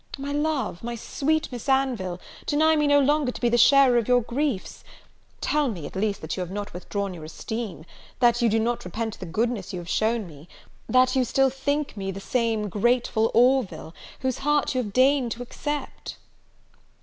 [0.17, 4.07] My love, my sweet Miss Anville, deny me no longer to be the sharer of
[4.07, 4.83] your griefs!
[5.41, 7.85] tell me, at least, that you have not withdrawn your esteem!
[8.19, 10.49] that you do not repent the goodness you have shown me!
[10.89, 15.43] that you still think me the same grateful Orville, whose heart you have deigned to
[15.43, 16.17] accept!"